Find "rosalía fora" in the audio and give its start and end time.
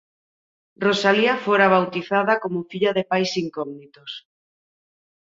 0.85-1.71